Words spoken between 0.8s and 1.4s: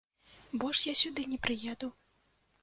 я сюды не